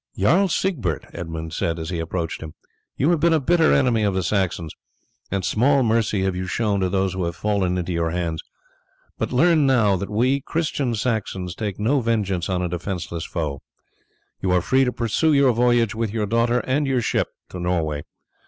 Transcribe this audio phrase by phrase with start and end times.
[0.17, 2.55] "Jarl Siegbert," Edmund said as he approached him,
[2.97, 4.73] "you have been a bitter enemy of the Saxons,
[5.29, 8.41] and small mercy have you shown to those who have fallen into your hands,
[9.19, 13.61] but learn now that we Christian Saxons take no vengeance on a defenceless foe.
[14.41, 18.01] You are free to pursue your voyage with your daughter and your ship to Norway.